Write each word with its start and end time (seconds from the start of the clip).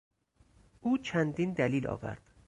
او 0.81 0.97
چندین 0.97 1.53
دلیل 1.53 1.87
آورد. 1.87 2.21